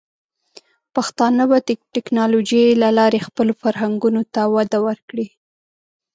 پښتانه 0.95 1.43
به 1.49 1.57
د 1.67 1.69
ټیکنالوجۍ 1.93 2.65
له 2.81 2.89
لارې 2.97 3.25
خپلو 3.27 3.51
فرهنګونو 3.61 4.21
ته 4.33 4.41
وده 4.55 4.79
ورکړي. 4.87 5.27